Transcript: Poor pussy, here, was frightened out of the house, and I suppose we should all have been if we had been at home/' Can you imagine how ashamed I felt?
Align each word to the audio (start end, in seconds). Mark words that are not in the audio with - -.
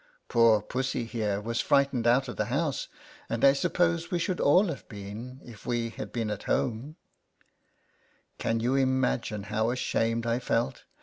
Poor 0.29 0.63
pussy, 0.63 1.05
here, 1.05 1.39
was 1.39 1.61
frightened 1.61 2.07
out 2.07 2.27
of 2.27 2.35
the 2.35 2.45
house, 2.45 2.87
and 3.29 3.45
I 3.45 3.53
suppose 3.53 4.09
we 4.09 4.17
should 4.17 4.39
all 4.39 4.65
have 4.69 4.87
been 4.89 5.39
if 5.45 5.63
we 5.63 5.89
had 5.91 6.11
been 6.11 6.31
at 6.31 6.45
home/' 6.47 6.95
Can 8.39 8.61
you 8.61 8.73
imagine 8.73 9.43
how 9.43 9.69
ashamed 9.69 10.25
I 10.25 10.39
felt? 10.39 10.85